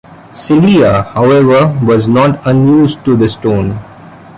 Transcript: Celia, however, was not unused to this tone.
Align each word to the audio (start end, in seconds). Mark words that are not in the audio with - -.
Celia, 0.31 1.03
however, 1.13 1.77
was 1.85 2.07
not 2.07 2.41
unused 2.47 3.05
to 3.05 3.15
this 3.15 3.35
tone. 3.35 3.77